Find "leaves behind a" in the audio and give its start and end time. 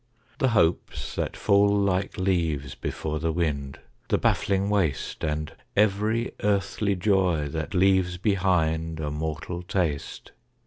7.75-9.11